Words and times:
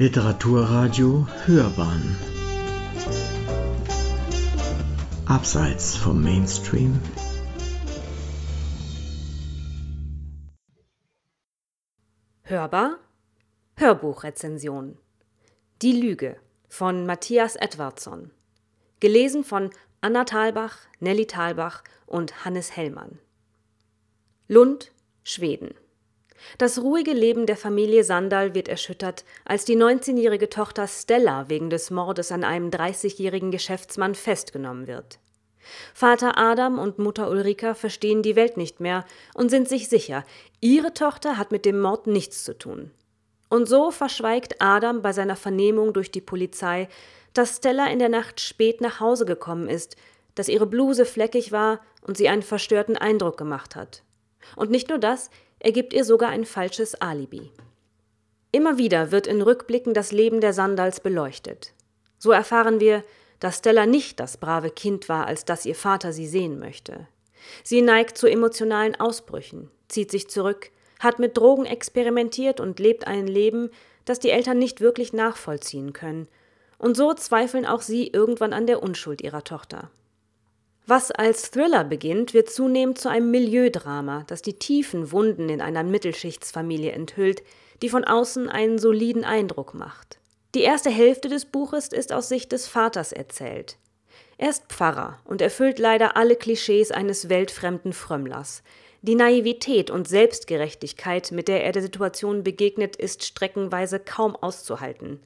Literaturradio 0.00 1.26
Hörbahn. 1.44 2.16
Abseits 5.26 5.96
vom 5.96 6.22
Mainstream. 6.22 7.00
Hörbar? 12.44 13.00
Hörbuchrezension. 13.74 14.96
Die 15.82 16.00
Lüge 16.00 16.36
von 16.68 17.04
Matthias 17.04 17.56
Edwardsson 17.56 18.30
Gelesen 19.00 19.42
von 19.42 19.70
Anna 20.00 20.22
Thalbach, 20.22 20.78
Nelly 21.00 21.26
Thalbach 21.26 21.82
und 22.06 22.44
Hannes 22.44 22.76
Hellmann. 22.76 23.18
Lund, 24.46 24.92
Schweden 25.24 25.74
das 26.58 26.78
ruhige 26.80 27.12
Leben 27.12 27.46
der 27.46 27.56
Familie 27.56 28.04
Sandal 28.04 28.54
wird 28.54 28.68
erschüttert, 28.68 29.24
als 29.44 29.64
die 29.64 29.76
19-jährige 29.76 30.48
Tochter 30.48 30.86
Stella 30.86 31.48
wegen 31.48 31.70
des 31.70 31.90
Mordes 31.90 32.32
an 32.32 32.44
einem 32.44 32.70
30-jährigen 32.70 33.50
Geschäftsmann 33.50 34.14
festgenommen 34.14 34.86
wird. 34.86 35.18
Vater 35.92 36.38
Adam 36.38 36.78
und 36.78 36.98
Mutter 36.98 37.30
Ulrika 37.30 37.74
verstehen 37.74 38.22
die 38.22 38.36
Welt 38.36 38.56
nicht 38.56 38.80
mehr 38.80 39.04
und 39.34 39.50
sind 39.50 39.68
sich 39.68 39.88
sicher, 39.88 40.24
ihre 40.60 40.94
Tochter 40.94 41.36
hat 41.36 41.52
mit 41.52 41.64
dem 41.64 41.80
Mord 41.80 42.06
nichts 42.06 42.44
zu 42.44 42.56
tun. 42.56 42.90
Und 43.50 43.68
so 43.68 43.90
verschweigt 43.90 44.60
Adam 44.60 45.02
bei 45.02 45.12
seiner 45.12 45.36
Vernehmung 45.36 45.92
durch 45.92 46.10
die 46.10 46.20
Polizei, 46.20 46.88
dass 47.32 47.56
Stella 47.56 47.86
in 47.86 47.98
der 47.98 48.08
Nacht 48.08 48.40
spät 48.40 48.80
nach 48.80 49.00
Hause 49.00 49.24
gekommen 49.24 49.68
ist, 49.68 49.96
dass 50.34 50.48
ihre 50.48 50.66
Bluse 50.66 51.04
fleckig 51.04 51.52
war 51.52 51.80
und 52.02 52.16
sie 52.16 52.28
einen 52.28 52.42
verstörten 52.42 52.96
Eindruck 52.96 53.36
gemacht 53.36 53.74
hat. 53.74 54.02
Und 54.56 54.70
nicht 54.70 54.88
nur 54.88 54.98
das, 54.98 55.30
er 55.60 55.72
gibt 55.72 55.92
ihr 55.92 56.04
sogar 56.04 56.30
ein 56.30 56.44
falsches 56.44 56.94
Alibi. 57.00 57.50
Immer 58.52 58.78
wieder 58.78 59.10
wird 59.10 59.26
in 59.26 59.42
Rückblicken 59.42 59.92
das 59.92 60.12
Leben 60.12 60.40
der 60.40 60.52
Sandals 60.52 61.00
beleuchtet. 61.00 61.74
So 62.18 62.30
erfahren 62.30 62.80
wir, 62.80 63.04
dass 63.40 63.58
Stella 63.58 63.86
nicht 63.86 64.20
das 64.20 64.36
brave 64.36 64.70
Kind 64.70 65.08
war, 65.08 65.26
als 65.26 65.44
das 65.44 65.66
ihr 65.66 65.74
Vater 65.74 66.12
sie 66.12 66.26
sehen 66.26 66.58
möchte. 66.58 67.06
Sie 67.62 67.82
neigt 67.82 68.18
zu 68.18 68.26
emotionalen 68.26 68.98
Ausbrüchen, 68.98 69.70
zieht 69.88 70.10
sich 70.10 70.28
zurück, 70.28 70.70
hat 70.98 71.18
mit 71.18 71.36
Drogen 71.36 71.66
experimentiert 71.66 72.58
und 72.60 72.80
lebt 72.80 73.06
ein 73.06 73.26
Leben, 73.26 73.70
das 74.04 74.18
die 74.18 74.30
Eltern 74.30 74.58
nicht 74.58 74.80
wirklich 74.80 75.12
nachvollziehen 75.12 75.92
können. 75.92 76.28
Und 76.78 76.96
so 76.96 77.14
zweifeln 77.14 77.66
auch 77.66 77.82
sie 77.82 78.08
irgendwann 78.08 78.52
an 78.52 78.66
der 78.66 78.82
Unschuld 78.82 79.20
ihrer 79.20 79.44
Tochter. 79.44 79.90
Was 80.90 81.10
als 81.10 81.50
Thriller 81.50 81.84
beginnt, 81.84 82.32
wird 82.32 82.48
zunehmend 82.48 82.98
zu 82.98 83.10
einem 83.10 83.30
Milieudrama, 83.30 84.24
das 84.26 84.40
die 84.40 84.54
tiefen 84.54 85.12
Wunden 85.12 85.50
in 85.50 85.60
einer 85.60 85.82
Mittelschichtsfamilie 85.82 86.92
enthüllt, 86.92 87.42
die 87.82 87.90
von 87.90 88.04
außen 88.04 88.48
einen 88.48 88.78
soliden 88.78 89.22
Eindruck 89.22 89.74
macht. 89.74 90.18
Die 90.54 90.62
erste 90.62 90.88
Hälfte 90.88 91.28
des 91.28 91.44
Buches 91.44 91.88
ist 91.88 92.10
aus 92.10 92.30
Sicht 92.30 92.52
des 92.52 92.68
Vaters 92.68 93.12
erzählt. 93.12 93.76
Er 94.38 94.48
ist 94.48 94.64
Pfarrer 94.70 95.18
und 95.26 95.42
erfüllt 95.42 95.78
leider 95.78 96.16
alle 96.16 96.36
Klischees 96.36 96.90
eines 96.90 97.28
weltfremden 97.28 97.92
Frömmlers. 97.92 98.62
Die 99.02 99.14
Naivität 99.14 99.90
und 99.90 100.08
Selbstgerechtigkeit, 100.08 101.32
mit 101.32 101.48
der 101.48 101.64
er 101.64 101.72
der 101.72 101.82
Situation 101.82 102.42
begegnet, 102.42 102.96
ist 102.96 103.26
streckenweise 103.26 104.00
kaum 104.00 104.34
auszuhalten. 104.34 105.20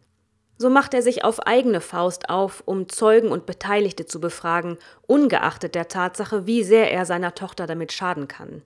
So 0.62 0.70
macht 0.70 0.94
er 0.94 1.02
sich 1.02 1.24
auf 1.24 1.44
eigene 1.44 1.80
Faust 1.80 2.28
auf, 2.28 2.62
um 2.66 2.88
Zeugen 2.88 3.32
und 3.32 3.46
Beteiligte 3.46 4.06
zu 4.06 4.20
befragen, 4.20 4.78
ungeachtet 5.08 5.74
der 5.74 5.88
Tatsache, 5.88 6.46
wie 6.46 6.62
sehr 6.62 6.92
er 6.92 7.04
seiner 7.04 7.34
Tochter 7.34 7.66
damit 7.66 7.90
schaden 7.90 8.28
kann. 8.28 8.62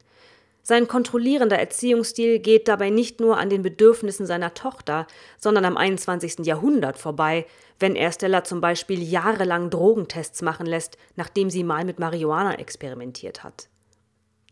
Sein 0.63 0.89
kontrollierender 0.89 1.59
Erziehungsstil 1.59 2.39
geht 2.41 2.69
dabei 2.69 2.91
nicht 2.91 3.19
nur 3.19 3.39
an 3.39 3.49
den 3.49 3.63
Bedürfnissen 3.63 4.27
seiner 4.27 4.53
Tochter, 4.53 5.07
sondern 5.39 5.65
am 5.65 5.79
21. 5.79 6.41
Jahrhundert 6.45 6.99
vorbei, 6.99 7.47
wenn 7.81 7.97
er 7.97 8.13
Stella 8.13 8.45
zum 8.45 8.61
Beispiel 8.61 9.03
jahrelang 9.03 9.71
Drogentests 9.71 10.43
machen 10.43 10.67
lässt, 10.67 10.99
nachdem 11.15 11.49
sie 11.49 11.65
mal 11.65 11.87
mit 11.87 11.99
Marihuana 11.99 12.57
experimentiert 12.57 13.43
hat. 13.43 13.69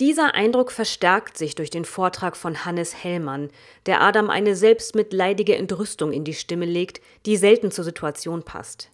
Dieser 0.00 0.34
Eindruck 0.34 0.72
verstärkt 0.72 1.38
sich 1.38 1.54
durch 1.54 1.70
den 1.70 1.84
Vortrag 1.84 2.36
von 2.36 2.64
Hannes 2.64 3.04
Hellmann, 3.04 3.50
der 3.86 4.02
Adam 4.02 4.28
eine 4.28 4.56
selbstmitleidige 4.56 5.54
Entrüstung 5.54 6.12
in 6.12 6.24
die 6.24 6.34
Stimme 6.34 6.66
legt, 6.66 7.00
die 7.26 7.36
selten 7.36 7.70
zur 7.70 7.84
Situation 7.84 8.42
passt. 8.42 8.90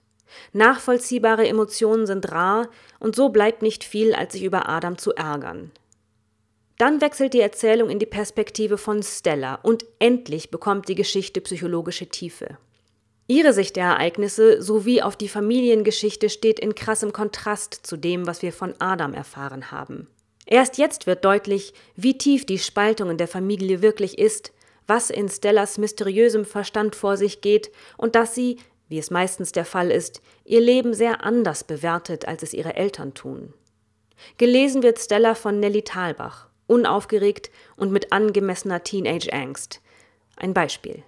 Nachvollziehbare 0.52 1.48
Emotionen 1.48 2.06
sind 2.06 2.30
rar, 2.30 2.68
und 2.98 3.16
so 3.16 3.30
bleibt 3.30 3.62
nicht 3.62 3.82
viel, 3.82 4.14
als 4.14 4.34
sich 4.34 4.42
über 4.42 4.68
Adam 4.68 4.98
zu 4.98 5.14
ärgern. 5.14 5.70
Dann 6.76 7.00
wechselt 7.00 7.32
die 7.32 7.40
Erzählung 7.40 7.88
in 7.88 7.98
die 7.98 8.06
Perspektive 8.06 8.76
von 8.76 9.02
Stella, 9.02 9.56
und 9.62 9.86
endlich 10.00 10.50
bekommt 10.50 10.88
die 10.88 10.94
Geschichte 10.94 11.40
psychologische 11.40 12.08
Tiefe. 12.08 12.58
Ihre 13.26 13.54
Sicht 13.54 13.76
der 13.76 13.84
Ereignisse 13.84 14.60
sowie 14.60 15.00
auf 15.00 15.16
die 15.16 15.28
Familiengeschichte 15.28 16.28
steht 16.28 16.60
in 16.60 16.74
krassem 16.74 17.12
Kontrast 17.12 17.74
zu 17.86 17.96
dem, 17.96 18.26
was 18.26 18.42
wir 18.42 18.52
von 18.52 18.74
Adam 18.80 19.14
erfahren 19.14 19.70
haben. 19.70 20.08
Erst 20.50 20.78
jetzt 20.78 21.06
wird 21.06 21.24
deutlich, 21.24 21.72
wie 21.94 22.18
tief 22.18 22.44
die 22.44 22.58
Spaltung 22.58 23.08
in 23.08 23.16
der 23.16 23.28
Familie 23.28 23.82
wirklich 23.82 24.18
ist, 24.18 24.52
was 24.86 25.08
in 25.08 25.28
Stellas 25.28 25.78
mysteriösem 25.78 26.44
Verstand 26.44 26.96
vor 26.96 27.16
sich 27.16 27.40
geht 27.40 27.70
und 27.96 28.16
dass 28.16 28.34
sie, 28.34 28.58
wie 28.88 28.98
es 28.98 29.12
meistens 29.12 29.52
der 29.52 29.64
Fall 29.64 29.92
ist, 29.92 30.20
ihr 30.44 30.60
Leben 30.60 30.92
sehr 30.92 31.24
anders 31.24 31.62
bewertet, 31.62 32.26
als 32.26 32.42
es 32.42 32.52
ihre 32.52 32.74
Eltern 32.74 33.14
tun. 33.14 33.54
Gelesen 34.38 34.82
wird 34.82 34.98
Stella 34.98 35.36
von 35.36 35.60
Nelly 35.60 35.82
Thalbach, 35.82 36.48
unaufgeregt 36.66 37.52
und 37.76 37.92
mit 37.92 38.12
angemessener 38.12 38.82
Teenage-Angst. 38.82 39.80
Ein 40.36 40.52
Beispiel. 40.52 41.04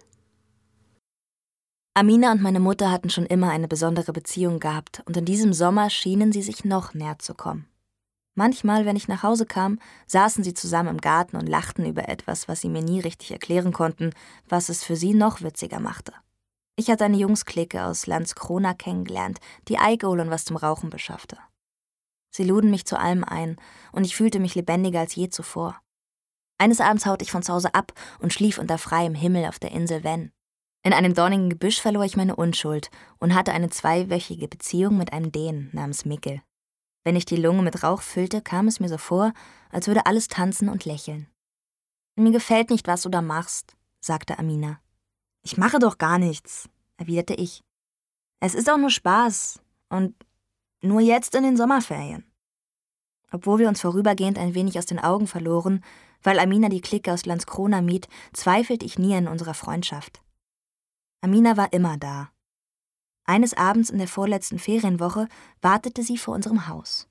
Amina 1.95 2.31
und 2.31 2.43
meine 2.43 2.61
Mutter 2.61 2.93
hatten 2.93 3.11
schon 3.11 3.27
immer 3.27 3.51
eine 3.51 3.67
besondere 3.67 4.13
Beziehung 4.13 4.61
gehabt 4.61 5.03
und 5.07 5.17
in 5.17 5.25
diesem 5.25 5.53
Sommer 5.53 5.91
schienen 5.91 6.31
sie 6.31 6.43
sich 6.43 6.65
noch 6.65 6.95
näher 6.95 7.19
zu 7.19 7.35
kommen. 7.35 7.67
Manchmal, 8.35 8.87
wenn 8.87 8.97
ich 8.97 9.09
nach 9.09 9.23
Hause 9.23 9.45
kam, 9.45 9.79
saßen 10.07 10.43
sie 10.43 10.55
zusammen 10.55 10.89
im 10.89 11.01
Garten 11.01 11.37
und 11.37 11.49
lachten 11.49 11.85
über 11.85 12.09
etwas, 12.09 12.49
was 12.49 12.63
sie 12.63 12.71
mir 12.71 12.83
nie 12.83 13.01
richtig 13.01 13.31
erklären 13.31 13.73
konnten, 13.73 14.11
was 14.49 14.71
es 14.71 14.83
für 14.85 14.97
sie 14.97 15.13
noch 15.13 15.43
witziger 15.43 15.81
machte. 15.81 16.13
Ich 16.77 16.89
hatte 16.91 17.05
eine 17.05 17.19
Jungsklicke 17.19 17.85
aus 17.85 18.07
Landskrona 18.07 18.73
kennengelernt, 18.73 19.39
die 19.69 19.79
Alkohol 19.79 20.21
und 20.21 20.31
was 20.31 20.47
zum 20.47 20.57
Rauchen 20.57 20.89
beschaffte. 20.89 21.37
Sie 22.35 22.45
luden 22.45 22.71
mich 22.71 22.87
zu 22.87 22.99
allem 22.99 23.25
ein, 23.25 23.57
und 23.93 24.05
ich 24.05 24.17
fühlte 24.17 24.41
mich 24.41 24.55
lebendiger 24.55 25.01
als 25.01 25.15
je 25.15 25.29
zuvor. 25.29 25.79
Eines 26.57 26.81
Abends 26.81 27.05
haute 27.05 27.25
ich 27.25 27.31
von 27.31 27.43
zu 27.43 27.53
Hause 27.53 27.75
ab 27.75 27.93
und 28.21 28.33
schlief 28.33 28.57
unter 28.57 28.79
freiem 28.79 29.15
Himmel 29.15 29.45
auf 29.45 29.59
der 29.59 29.73
Insel 29.73 30.05
Ven. 30.05 30.33
In 30.83 30.95
einem 30.95 31.13
dornigen 31.13 31.51
Gebüsch 31.51 31.81
verlor 31.81 32.05
ich 32.05 32.17
meine 32.17 32.35
Unschuld 32.35 32.91
und 33.19 33.35
hatte 33.35 33.53
eine 33.53 33.69
zweiwöchige 33.69 34.49
Beziehung 34.49 34.97
mit 34.97 35.13
einem 35.13 35.31
Dänen 35.31 35.69
namens 35.73 36.07
Mikkel. 36.07 36.41
Wenn 37.05 37.17
ich 37.17 37.25
die 37.25 37.37
Lunge 37.37 37.63
mit 37.63 37.83
Rauch 37.83 38.03
füllte, 38.03 38.43
kam 38.43 38.69
es 38.69 38.79
mir 38.79 38.89
so 38.89 38.99
vor, 38.99 39.33
als 39.71 39.87
würde 39.87 40.07
alles 40.07 40.29
tanzen 40.29 40.69
und 40.69 40.85
lächeln. 40.85 41.27
Mir 42.17 42.31
gefällt 42.31 42.71
nicht, 42.71 42.87
was 42.87 43.03
du 43.03 43.09
da 43.09 43.23
machst, 43.23 43.75
sagte 44.01 44.39
Amina. 44.39 44.81
Ich 45.43 45.57
mache 45.57 45.79
doch 45.79 45.99
gar 45.99 46.19
nichts, 46.19 46.69
erwiderte 46.97 47.35
ich. 47.35 47.63
Es 48.41 48.55
ist 48.55 48.71
auch 48.71 48.77
nur 48.77 48.91
Spaß 48.91 49.61
und 49.89 50.15
nur 50.83 51.01
jetzt 51.01 51.35
in 51.35 51.43
den 51.43 51.57
Sommerferien. 51.57 52.25
Obwohl 53.31 53.61
wir 53.61 53.69
uns 53.69 53.81
vorübergehend 53.81 54.39
ein 54.39 54.55
wenig 54.55 54.79
aus 54.79 54.87
den 54.87 54.99
Augen 54.99 55.27
verloren, 55.27 55.83
weil 56.23 56.39
Amina 56.39 56.69
die 56.69 56.81
Clique 56.81 57.13
aus 57.13 57.25
Landskrona 57.25 57.81
mied, 57.81 58.09
zweifelte 58.33 58.85
ich 58.85 58.99
nie 58.99 59.15
an 59.15 59.27
unserer 59.27 59.55
Freundschaft. 59.55 60.23
Amina 61.23 61.57
war 61.57 61.73
immer 61.73 61.97
da, 61.97 62.32
eines 63.25 63.55
Abends 63.55 63.91
in 63.91 63.99
der 63.99 64.09
vorletzten 64.09 64.59
Ferienwoche 64.59 65.29
wartete 65.61 66.03
sie 66.03 66.19
vor 66.19 66.35
unserem 66.35 66.69
Haus. 66.69 67.09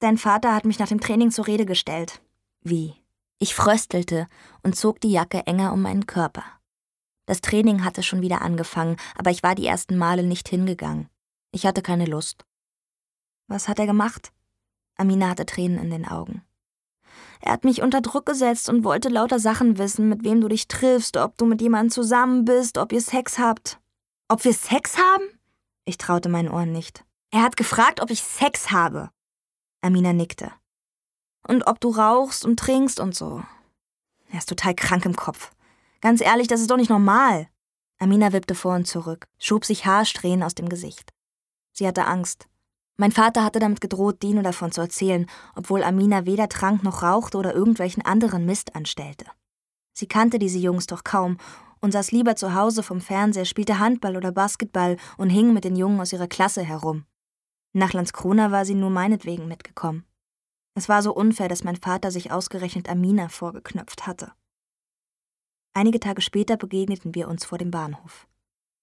Dein 0.00 0.18
Vater 0.18 0.54
hat 0.54 0.64
mich 0.64 0.78
nach 0.78 0.88
dem 0.88 1.00
Training 1.00 1.30
zur 1.30 1.46
Rede 1.46 1.66
gestellt. 1.66 2.20
Wie? 2.62 2.94
Ich 3.38 3.54
fröstelte 3.54 4.28
und 4.62 4.76
zog 4.76 5.00
die 5.00 5.12
Jacke 5.12 5.46
enger 5.46 5.72
um 5.72 5.82
meinen 5.82 6.06
Körper. 6.06 6.44
Das 7.26 7.40
Training 7.40 7.84
hatte 7.84 8.02
schon 8.02 8.20
wieder 8.20 8.42
angefangen, 8.42 8.96
aber 9.16 9.30
ich 9.30 9.42
war 9.42 9.54
die 9.54 9.66
ersten 9.66 9.96
Male 9.96 10.22
nicht 10.22 10.48
hingegangen. 10.48 11.08
Ich 11.52 11.66
hatte 11.66 11.82
keine 11.82 12.06
Lust. 12.06 12.44
Was 13.46 13.68
hat 13.68 13.78
er 13.78 13.86
gemacht? 13.86 14.32
Amina 14.96 15.28
hatte 15.28 15.46
Tränen 15.46 15.78
in 15.78 15.90
den 15.90 16.06
Augen. 16.06 16.42
Er 17.40 17.52
hat 17.52 17.64
mich 17.64 17.82
unter 17.82 18.00
Druck 18.00 18.26
gesetzt 18.26 18.68
und 18.68 18.84
wollte 18.84 19.08
lauter 19.08 19.38
Sachen 19.38 19.78
wissen, 19.78 20.08
mit 20.08 20.24
wem 20.24 20.40
du 20.40 20.48
dich 20.48 20.68
triffst, 20.68 21.16
ob 21.16 21.36
du 21.36 21.44
mit 21.44 21.60
jemandem 21.60 21.90
zusammen 21.90 22.44
bist, 22.44 22.78
ob 22.78 22.92
ihr 22.92 23.00
Sex 23.00 23.38
habt. 23.38 23.80
Ob 24.28 24.44
wir 24.44 24.54
Sex 24.54 24.96
haben? 24.96 25.24
Ich 25.84 25.98
traute 25.98 26.28
meinen 26.28 26.48
Ohren 26.48 26.72
nicht. 26.72 27.04
Er 27.30 27.42
hat 27.42 27.56
gefragt, 27.56 28.00
ob 28.00 28.10
ich 28.10 28.22
Sex 28.22 28.70
habe. 28.70 29.10
Amina 29.80 30.12
nickte. 30.12 30.52
Und 31.46 31.66
ob 31.66 31.80
du 31.80 31.90
rauchst 31.90 32.44
und 32.44 32.58
trinkst 32.58 33.00
und 33.00 33.14
so. 33.14 33.42
Er 34.30 34.38
ist 34.38 34.48
total 34.48 34.74
krank 34.74 35.04
im 35.04 35.16
Kopf. 35.16 35.52
Ganz 36.00 36.20
ehrlich, 36.20 36.46
das 36.46 36.60
ist 36.60 36.70
doch 36.70 36.76
nicht 36.76 36.90
normal. 36.90 37.48
Amina 37.98 38.32
wippte 38.32 38.54
vor 38.54 38.74
und 38.74 38.86
zurück, 38.86 39.28
schob 39.38 39.64
sich 39.64 39.86
Haarsträhnen 39.86 40.42
aus 40.42 40.54
dem 40.54 40.68
Gesicht. 40.68 41.12
Sie 41.72 41.86
hatte 41.86 42.06
Angst. 42.06 42.48
Mein 42.96 43.12
Vater 43.12 43.44
hatte 43.44 43.58
damit 43.58 43.80
gedroht, 43.80 44.22
Dino 44.22 44.42
davon 44.42 44.72
zu 44.72 44.80
erzählen, 44.80 45.26
obwohl 45.54 45.82
Amina 45.82 46.26
weder 46.26 46.48
trank 46.48 46.82
noch 46.82 47.02
rauchte 47.02 47.38
oder 47.38 47.54
irgendwelchen 47.54 48.04
anderen 48.04 48.44
Mist 48.44 48.76
anstellte. 48.76 49.26
Sie 49.92 50.06
kannte 50.06 50.38
diese 50.38 50.58
Jungs 50.58 50.86
doch 50.86 51.04
kaum 51.04 51.38
und 51.82 51.92
saß 51.92 52.12
lieber 52.12 52.36
zu 52.36 52.54
Hause 52.54 52.82
vom 52.82 53.00
Fernseher, 53.00 53.44
spielte 53.44 53.78
Handball 53.78 54.16
oder 54.16 54.32
Basketball 54.32 54.96
und 55.18 55.28
hing 55.28 55.52
mit 55.52 55.64
den 55.64 55.76
Jungen 55.76 56.00
aus 56.00 56.12
ihrer 56.12 56.28
Klasse 56.28 56.62
herum. 56.62 57.04
Nach 57.74 57.92
Landskrona 57.92 58.50
war 58.50 58.64
sie 58.64 58.74
nur 58.74 58.90
meinetwegen 58.90 59.48
mitgekommen. 59.48 60.06
Es 60.74 60.88
war 60.88 61.02
so 61.02 61.12
unfair, 61.14 61.48
dass 61.48 61.64
mein 61.64 61.76
Vater 61.76 62.10
sich 62.10 62.30
ausgerechnet 62.30 62.88
Amina 62.88 63.28
vorgeknöpft 63.28 64.06
hatte. 64.06 64.32
Einige 65.74 66.00
Tage 66.00 66.22
später 66.22 66.56
begegneten 66.56 67.14
wir 67.14 67.28
uns 67.28 67.44
vor 67.44 67.58
dem 67.58 67.70
Bahnhof. 67.70 68.26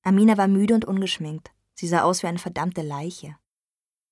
Amina 0.04 0.38
war 0.38 0.48
müde 0.48 0.75
und 0.75 0.86
ungeschminkt. 0.86 1.52
Sie 1.74 1.88
sah 1.88 2.02
aus 2.02 2.24
wie 2.24 2.28
eine 2.28 2.40
verdammte 2.40 2.81
Leiche. 2.81 3.38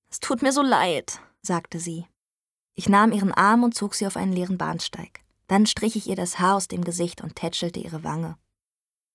Es 0.09 0.19
tut 0.19 0.41
mir 0.41 0.51
so 0.51 0.61
leid, 0.61 1.19
sagte 1.41 1.79
sie. 1.79 2.05
Ich 2.75 2.87
nahm 2.87 3.11
ihren 3.11 3.33
Arm 3.33 3.63
und 3.63 3.73
zog 3.73 3.95
sie 3.95 4.07
auf 4.07 4.15
einen 4.15 4.31
leeren 4.31 4.57
Bahnsteig. 4.57 5.21
Dann 5.47 5.65
strich 5.65 5.95
ich 5.95 6.07
ihr 6.07 6.15
das 6.15 6.39
Haar 6.39 6.55
aus 6.55 6.67
dem 6.67 6.83
Gesicht 6.83 7.21
und 7.21 7.35
tätschelte 7.35 7.79
ihre 7.79 8.03
Wange. 8.03 8.37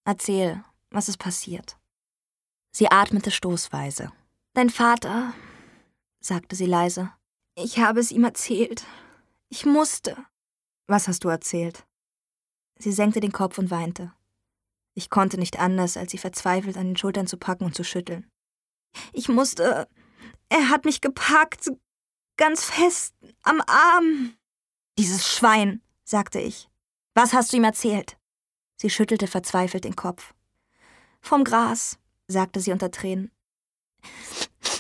Erzähl, 0.05 0.65
was 0.91 1.09
ist 1.09 1.19
passiert? 1.19 1.79
Sie 2.73 2.91
atmete 2.91 3.31
stoßweise. 3.31 4.13
Dein 4.55 4.71
Vater, 4.71 5.33
sagte 6.21 6.57
sie 6.57 6.67
leise. 6.67 7.13
Ich 7.55 7.79
habe 7.79 8.01
es 8.01 8.11
ihm 8.11 8.25
erzählt. 8.25 8.85
Ich 9.49 9.67
musste. 9.67 10.17
Was 10.87 11.09
hast 11.09 11.25
du 11.25 11.29
erzählt? 11.29 11.87
Sie 12.79 12.93
senkte 12.93 13.21
den 13.21 13.33
Kopf 13.33 13.59
und 13.59 13.71
weinte. 13.71 14.13
Ich 14.95 15.11
konnte 15.11 15.39
nicht 15.39 15.59
anders, 15.59 15.97
als 15.97 16.11
sie 16.11 16.19
verzweifelt 16.19 16.77
an 16.77 16.89
den 16.89 16.97
Schultern 16.97 17.27
zu 17.27 17.37
packen 17.37 17.65
und 17.65 17.75
zu 17.75 17.85
schütteln. 17.85 18.31
Ich 19.13 19.29
musste. 19.29 19.89
Er 20.49 20.69
hat 20.69 20.85
mich 20.85 21.01
gepackt, 21.01 21.71
ganz 22.37 22.65
fest, 22.65 23.15
am 23.43 23.63
Arm. 23.67 24.35
Dieses 24.99 25.33
Schwein, 25.33 25.81
sagte 26.05 26.41
ich. 26.41 26.69
Was 27.15 27.33
hast 27.33 27.53
du 27.53 27.57
ihm 27.59 27.65
erzählt? 27.65 28.19
Sie 28.83 28.91
schüttelte 28.91 29.29
verzweifelt 29.29 29.85
den 29.85 29.95
Kopf. 29.95 30.35
Vom 31.21 31.45
Gras, 31.45 32.01
sagte 32.27 32.59
sie 32.59 32.73
unter 32.73 32.91
Tränen. 32.91 33.31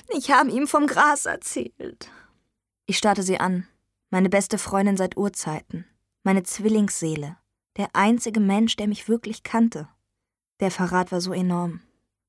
Ich 0.08 0.32
habe 0.32 0.50
ihm 0.50 0.66
vom 0.66 0.88
Gras 0.88 1.24
erzählt. 1.24 2.10
Ich 2.86 2.98
starrte 2.98 3.22
sie 3.22 3.38
an, 3.38 3.68
meine 4.10 4.28
beste 4.28 4.58
Freundin 4.58 4.96
seit 4.96 5.16
Urzeiten, 5.16 5.86
meine 6.24 6.42
Zwillingsseele, 6.42 7.36
der 7.76 7.90
einzige 7.92 8.40
Mensch, 8.40 8.74
der 8.74 8.88
mich 8.88 9.08
wirklich 9.08 9.44
kannte. 9.44 9.88
Der 10.58 10.72
Verrat 10.72 11.12
war 11.12 11.20
so 11.20 11.32
enorm, 11.32 11.80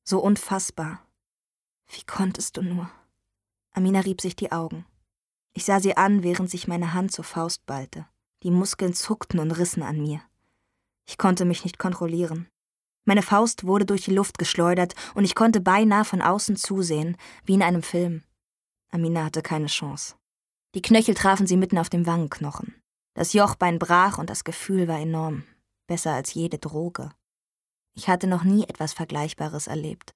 so 0.04 0.19
unfassbar. 0.19 1.04
Wie 1.88 2.04
konntest 2.04 2.56
du 2.58 2.62
nur? 2.62 2.92
Amina 3.72 4.02
rieb 4.02 4.22
sich 4.22 4.36
die 4.36 4.52
Augen. 4.52 4.86
Ich 5.54 5.66
sah 5.66 5.80
sie 5.80 5.98
an, 5.98 6.22
während 6.22 6.52
sich 6.52 6.68
meine 6.68 6.94
Hand 6.94 7.12
zur 7.12 7.24
Faust 7.24 7.66
ballte. 7.66 8.06
Die 8.44 8.52
Muskeln 8.52 8.94
zuckten 8.94 9.40
und 9.40 9.50
rissen 9.50 9.81
an 9.81 10.00
mir. 10.00 10.22
Ich 11.08 11.18
konnte 11.18 11.46
mich 11.46 11.64
nicht 11.64 11.80
kontrollieren. 11.80 12.48
Meine 13.06 13.22
Faust 13.22 13.66
wurde 13.66 13.86
durch 13.86 14.06
die 14.06 14.14
Luft 14.14 14.38
geschleudert 14.38 14.96
und 15.14 15.26
ich 15.26 15.36
konnte 15.36 15.60
beinahe 15.60 16.06
von 16.06 16.22
außen 16.22 16.56
zusehen, 16.56 17.18
wie 17.46 17.56
in 17.56 17.62
einem 17.62 17.84
Film. 17.84 18.24
Amina 18.92 19.26
hatte 19.26 19.42
keine 19.42 19.68
Chance. 19.68 20.16
Die 20.76 20.82
Knöchel 20.82 21.14
trafen 21.14 21.46
sie 21.46 21.58
mitten 21.58 21.78
auf 21.78 21.90
dem 21.90 22.06
Wangenknochen. 22.06 22.76
Das 23.16 23.34
Jochbein 23.34 23.78
brach 23.78 24.18
und 24.18 24.30
das 24.30 24.44
Gefühl 24.44 24.88
war 24.88 25.00
enorm. 25.00 25.44
Besser 25.88 26.14
als 26.14 26.34
jede 26.34 26.58
Droge. 26.58 27.12
Ich 27.96 28.08
hatte 28.08 28.28
noch 28.28 28.44
nie 28.44 28.64
etwas 28.64 28.94
Vergleichbares 28.94 29.68
erlebt. 29.68 30.12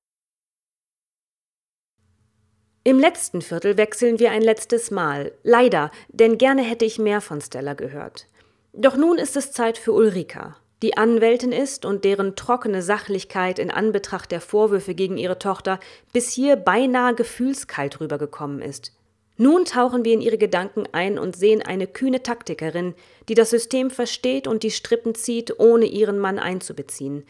Im 2.84 3.00
letzten 3.00 3.42
Viertel 3.42 3.76
wechseln 3.76 4.18
wir 4.18 4.32
ein 4.32 4.42
letztes 4.42 4.92
Mal. 4.92 5.34
Leider, 5.44 5.92
denn 6.08 6.38
gerne 6.38 6.64
hätte 6.64 6.86
ich 6.86 6.98
mehr 6.98 7.20
von 7.20 7.42
Stella 7.42 7.74
gehört. 7.74 8.28
Doch 8.72 8.96
nun 8.96 9.18
ist 9.18 9.36
es 9.36 9.52
Zeit 9.52 9.78
für 9.78 9.92
Ulrika 9.92 10.56
die 10.84 10.96
Anwältin 10.96 11.52
ist 11.52 11.86
und 11.86 12.06
deren 12.06 12.36
trockene 12.36 12.82
Sachlichkeit 12.84 13.58
in 13.58 13.72
Anbetracht 13.72 14.32
der 14.32 14.42
Vorwürfe 14.42 14.94
gegen 14.94 15.18
ihre 15.18 15.40
Tochter 15.40 15.80
bis 16.14 16.32
hier 16.32 16.56
beinahe 16.56 17.16
gefühlskalt 17.16 18.00
rübergekommen 18.00 18.62
ist. 18.62 18.94
Nun 19.38 19.66
tauchen 19.66 20.04
wir 20.04 20.14
in 20.14 20.22
ihre 20.22 20.38
Gedanken 20.38 20.86
ein 20.92 21.20
und 21.20 21.36
sehen 21.36 21.62
eine 21.62 21.86
kühne 21.86 22.24
Taktikerin, 22.24 22.96
die 23.30 23.36
das 23.36 23.52
System 23.52 23.92
versteht 23.92 24.48
und 24.48 24.64
die 24.64 24.72
Strippen 24.72 25.14
zieht, 25.14 25.60
ohne 25.60 25.86
ihren 25.86 26.18
Mann 26.18 26.40
einzubeziehen. 26.40 27.24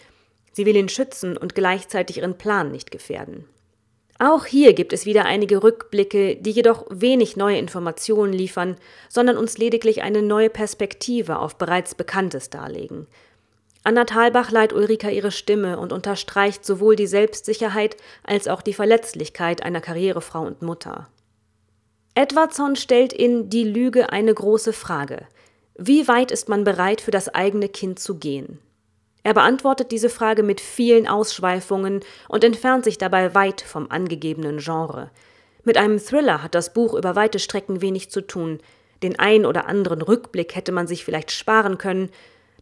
Sie 0.54 0.66
will 0.66 0.76
ihn 0.76 0.90
schützen 0.90 1.38
und 1.38 1.54
gleichzeitig 1.54 2.18
ihren 2.18 2.38
Plan 2.38 2.72
nicht 2.72 2.92
gefährden. 2.92 3.46
Auch 4.20 4.46
hier 4.46 4.74
gibt 4.74 4.94
es 4.94 5.06
wieder 5.06 5.26
einige 5.26 5.62
Rückblicke, 5.62 6.38
die 6.38 6.52
jedoch 6.52 6.86
wenig 6.90 7.38
neue 7.38 7.60
Informationen 7.60 8.34
liefern, 8.34 8.78
sondern 9.10 9.38
uns 9.38 9.58
lediglich 9.58 10.02
eine 10.02 10.24
neue 10.24 10.50
Perspektive 10.50 11.38
auf 11.38 11.58
bereits 11.58 11.94
Bekanntes 11.94 12.50
darlegen. 12.50 13.06
Anna 13.88 14.04
Thalbach 14.04 14.52
leiht 14.52 14.74
Ulrika 14.74 15.08
ihre 15.08 15.32
Stimme 15.32 15.80
und 15.80 15.94
unterstreicht 15.94 16.66
sowohl 16.66 16.98
die 16.98 17.08
Selbstsicherheit 17.08 17.96
als 18.22 18.50
auch 18.50 18.62
die 18.62 18.74
Verletzlichkeit 18.74 19.64
einer 19.64 19.80
Karrierefrau 19.80 20.42
und 20.42 20.62
Mutter. 20.62 21.08
Edwardson 22.14 22.76
stellt 22.76 23.14
in 23.14 23.50
Die 23.50 23.64
Lüge 23.64 24.12
eine 24.12 24.34
große 24.34 24.74
Frage. 24.74 25.26
Wie 25.78 26.06
weit 26.10 26.32
ist 26.32 26.50
man 26.50 26.66
bereit, 26.66 27.00
für 27.00 27.12
das 27.12 27.34
eigene 27.34 27.70
Kind 27.70 27.98
zu 27.98 28.18
gehen? 28.18 28.60
Er 29.24 29.34
beantwortet 29.34 29.94
diese 29.94 30.10
Frage 30.10 30.44
mit 30.44 30.60
vielen 30.60 31.08
Ausschweifungen 31.08 32.02
und 32.28 32.44
entfernt 32.44 32.84
sich 32.84 32.98
dabei 32.98 33.36
weit 33.36 33.62
vom 33.62 33.90
angegebenen 33.90 34.58
Genre. 34.58 35.12
Mit 35.64 35.78
einem 35.78 35.98
Thriller 35.98 36.44
hat 36.44 36.56
das 36.56 36.74
Buch 36.74 36.94
über 36.94 37.16
weite 37.16 37.40
Strecken 37.40 37.82
wenig 37.82 38.12
zu 38.12 38.20
tun. 38.20 38.60
Den 39.02 39.18
ein 39.18 39.46
oder 39.46 39.66
anderen 39.66 40.02
Rückblick 40.02 40.58
hätte 40.58 40.74
man 40.74 40.88
sich 40.88 41.06
vielleicht 41.06 41.32
sparen 41.32 41.78
können, 41.78 42.10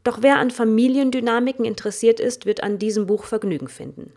doch 0.05 0.19
wer 0.21 0.37
an 0.37 0.51
Familiendynamiken 0.51 1.65
interessiert 1.65 2.21
ist, 2.21 2.45
wird 2.45 2.63
an 2.63 2.79
diesem 2.79 3.07
Buch 3.07 3.25
Vergnügen 3.25 3.67
finden. 3.67 4.13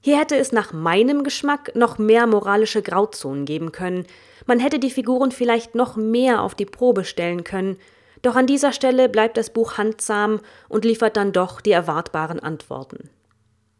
Hier 0.00 0.18
hätte 0.18 0.36
es 0.36 0.52
nach 0.52 0.72
meinem 0.72 1.24
Geschmack 1.24 1.74
noch 1.74 1.96
mehr 1.96 2.26
moralische 2.26 2.82
Grauzonen 2.82 3.46
geben 3.46 3.72
können, 3.72 4.06
man 4.46 4.60
hätte 4.60 4.78
die 4.78 4.90
Figuren 4.90 5.32
vielleicht 5.32 5.74
noch 5.74 5.96
mehr 5.96 6.42
auf 6.42 6.54
die 6.54 6.66
Probe 6.66 7.04
stellen 7.04 7.42
können, 7.42 7.78
doch 8.22 8.36
an 8.36 8.46
dieser 8.46 8.72
Stelle 8.72 9.08
bleibt 9.08 9.36
das 9.36 9.50
Buch 9.50 9.78
handsam 9.78 10.40
und 10.68 10.84
liefert 10.84 11.16
dann 11.16 11.32
doch 11.32 11.60
die 11.60 11.72
erwartbaren 11.72 12.40
Antworten. 12.40 13.10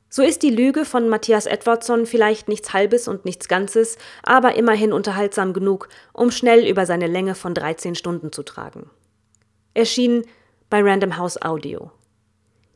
So 0.08 0.22
ist 0.22 0.42
die 0.42 0.50
Lüge 0.50 0.84
von 0.84 1.08
Matthias 1.08 1.46
Edwardson 1.46 2.06
vielleicht 2.06 2.48
nichts 2.48 2.72
Halbes 2.72 3.08
und 3.08 3.24
nichts 3.24 3.48
Ganzes, 3.48 3.98
aber 4.22 4.54
immerhin 4.54 4.92
unterhaltsam 4.92 5.52
genug, 5.52 5.88
um 6.12 6.30
schnell 6.30 6.66
über 6.66 6.86
seine 6.86 7.06
Länge 7.06 7.34
von 7.34 7.54
13 7.54 7.94
Stunden 7.96 8.32
zu 8.32 8.42
tragen. 8.42 8.88
Erschien 9.74 10.24
bei 10.68 10.82
Random 10.82 11.16
House 11.16 11.40
Audio. 11.40 11.92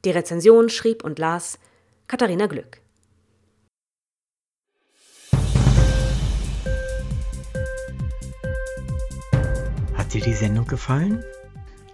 Die 0.05 0.11
Rezension 0.11 0.69
schrieb 0.69 1.03
und 1.03 1.19
las 1.19 1.59
Katharina 2.07 2.47
Glück. 2.47 2.81
Hat 9.95 10.15
dir 10.15 10.21
die 10.21 10.35
Sendung 10.35 10.67
gefallen? 10.67 11.25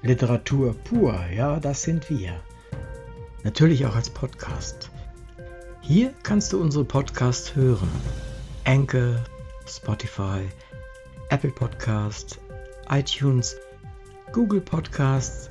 Literatur 0.02 0.74
pur, 0.84 1.18
ja, 1.34 1.58
das 1.60 1.82
sind 1.82 2.10
wir. 2.10 2.40
Natürlich 3.42 3.86
auch 3.86 3.96
als 3.96 4.10
Podcast. 4.10 4.90
Hier 5.80 6.12
kannst 6.22 6.52
du 6.52 6.60
unsere 6.60 6.84
Podcasts 6.84 7.54
hören. 7.56 7.90
Anchor, 8.64 9.24
Spotify, 9.66 10.42
Apple 11.30 11.50
Podcast, 11.50 12.38
iTunes, 12.88 13.56
Google 14.32 14.60
Podcasts 14.60 15.50